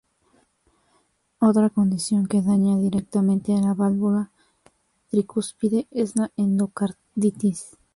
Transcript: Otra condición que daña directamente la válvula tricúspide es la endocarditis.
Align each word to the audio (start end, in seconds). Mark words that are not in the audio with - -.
Otra 1.37 1.69
condición 1.69 2.25
que 2.25 2.41
daña 2.41 2.75
directamente 2.75 3.51
la 3.61 3.75
válvula 3.75 4.31
tricúspide 5.11 5.85
es 5.91 6.15
la 6.15 6.31
endocarditis. 6.37 7.77